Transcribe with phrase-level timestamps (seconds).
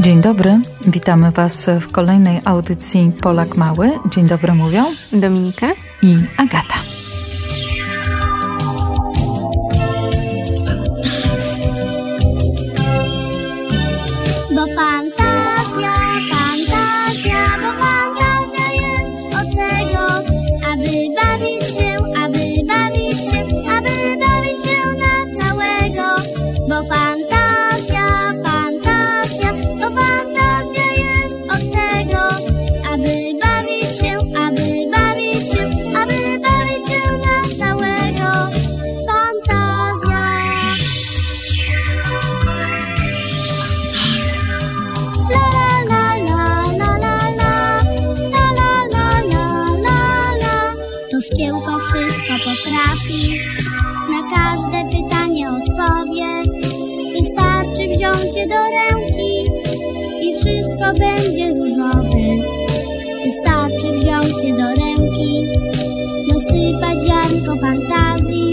[0.00, 3.90] Dzień dobry, witamy Was w kolejnej audycji Polak Mały.
[4.10, 5.66] Dzień dobry mówią Dominika
[6.02, 6.93] i Agata.
[52.84, 53.40] Potrafi.
[54.10, 56.52] Na każde pytanie odpowie.
[57.18, 59.50] Wystarczy wziąć je do ręki
[60.20, 62.24] I wszystko będzie różowe.
[63.24, 65.46] Wystarczy wziąć je do ręki
[66.32, 68.43] Dosypać ziarnko fantazji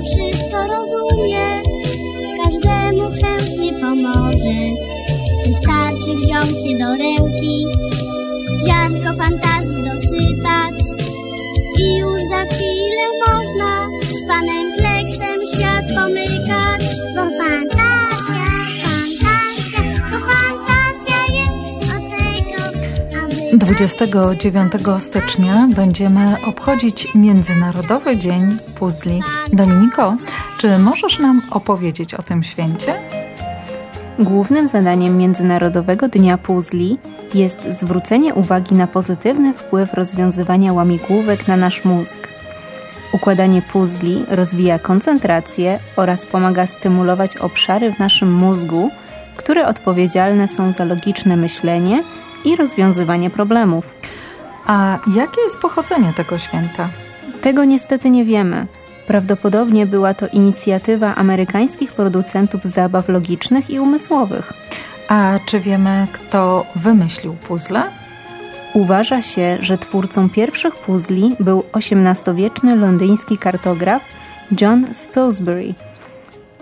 [0.00, 1.46] wszystko rozumie.
[2.44, 4.58] Każdemu chętnie pomoże.
[5.46, 7.66] Wystarczy wziąć je do ręki.
[8.66, 10.74] Ziarnko fantazji dosypać.
[11.78, 13.47] I już za chwilę można
[23.58, 28.42] 29 stycznia będziemy obchodzić Międzynarodowy Dzień
[28.78, 29.20] Puzli.
[29.52, 30.16] Dominiko,
[30.58, 33.00] czy możesz nam opowiedzieć o tym święcie?
[34.18, 36.98] Głównym zadaniem Międzynarodowego Dnia Puzli
[37.34, 42.28] jest zwrócenie uwagi na pozytywny wpływ rozwiązywania łamigłówek na nasz mózg.
[43.12, 48.90] Układanie puzli rozwija koncentrację oraz pomaga stymulować obszary w naszym mózgu,
[49.36, 52.02] które odpowiedzialne są za logiczne myślenie
[52.44, 53.94] i rozwiązywanie problemów.
[54.66, 56.88] A jakie jest pochodzenie tego święta?
[57.40, 58.66] Tego niestety nie wiemy.
[59.06, 64.52] Prawdopodobnie była to inicjatywa amerykańskich producentów zabaw logicznych i umysłowych.
[65.08, 67.82] A czy wiemy, kto wymyślił puzzle?
[68.74, 74.02] Uważa się, że twórcą pierwszych puzli był XVIII-wieczny londyński kartograf
[74.60, 75.74] John Spilsbury.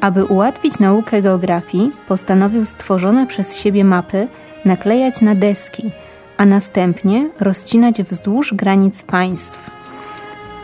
[0.00, 4.28] Aby ułatwić naukę geografii, postanowił stworzone przez siebie mapy
[4.64, 5.90] naklejać na deski,
[6.36, 9.70] a następnie rozcinać wzdłuż granic państw.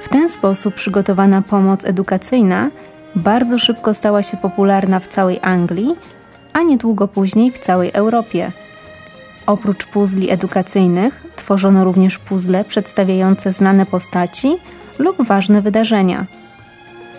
[0.02, 2.70] W ten sposób przygotowana pomoc edukacyjna
[3.16, 5.96] bardzo szybko stała się popularna w całej Anglii,
[6.52, 8.52] a niedługo później w całej Europie.
[9.46, 14.56] Oprócz puzli edukacyjnych tworzono również puzzle przedstawiające znane postaci
[14.98, 16.26] lub ważne wydarzenia.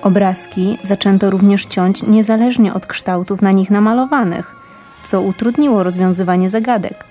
[0.01, 4.56] Obrazki zaczęto również ciąć niezależnie od kształtów na nich namalowanych,
[5.03, 7.05] co utrudniło rozwiązywanie zagadek.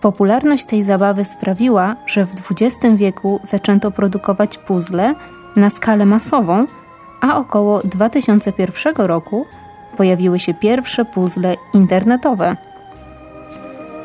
[0.00, 5.14] Popularność tej zabawy sprawiła, że w XX wieku zaczęto produkować puzzle
[5.56, 6.66] na skalę masową,
[7.20, 9.46] a około 2001 roku
[9.96, 12.56] pojawiły się pierwsze puzzle internetowe.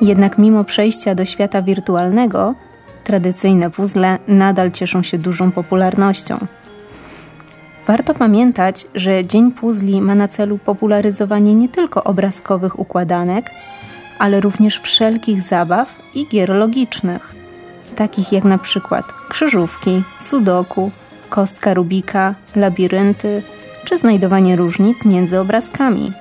[0.02, 2.56] Jednak mimo przejścia do świata wirtualnego,
[3.04, 6.38] tradycyjne puzzle nadal cieszą się dużą popularnością.
[7.90, 13.52] Warto pamiętać, że Dzień Puzli ma na celu popularyzowanie nie tylko obrazkowych układanek,
[14.20, 17.36] ale również wszelkich zabaw i gier logicznych,
[17.96, 20.91] takich jak na przykład krzyżówki, sudoku,
[21.30, 23.44] kostka Rubika, labirynty
[23.86, 26.12] czy znajdowanie różnic między obrazkami.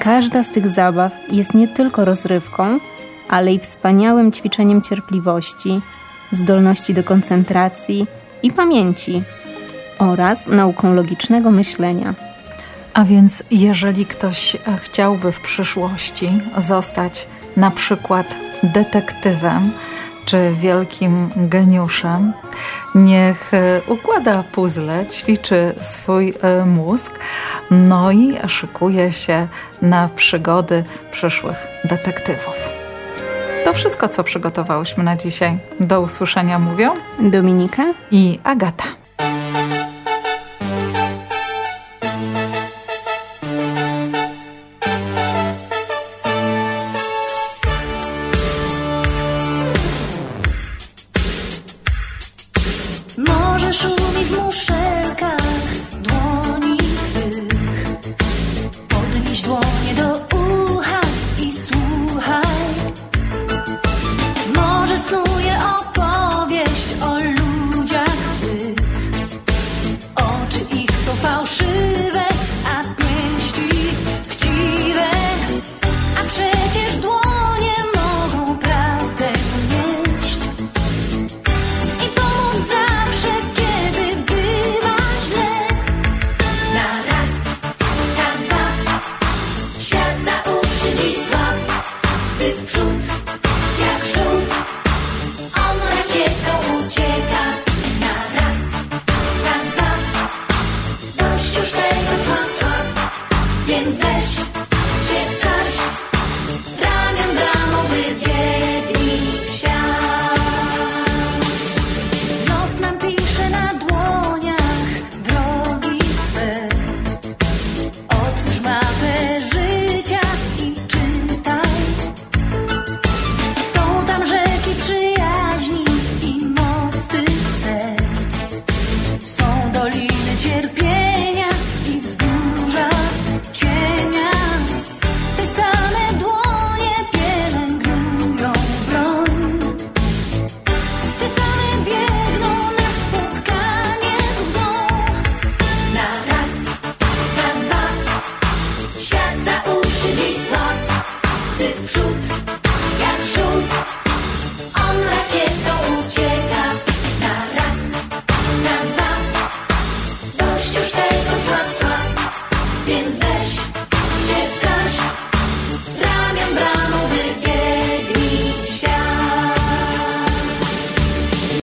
[0.00, 2.78] Każda z tych zabaw jest nie tylko rozrywką,
[3.28, 5.80] ale i wspaniałym ćwiczeniem cierpliwości,
[6.32, 8.06] zdolności do koncentracji
[8.42, 9.22] i pamięci
[9.98, 12.14] oraz nauką logicznego myślenia.
[12.94, 19.70] A więc jeżeli ktoś e, chciałby w przyszłości zostać na przykład detektywem,
[20.24, 22.32] czy wielkim geniuszem.
[22.94, 27.18] Niech e, układa puzzle, ćwiczy swój e, mózg,
[27.70, 29.48] no i szykuje się
[29.82, 32.68] na przygody przyszłych detektywów.
[33.64, 35.58] To wszystko, co przygotowałyśmy na dzisiaj.
[35.80, 38.84] Do usłyszenia mówią Dominika i Agata.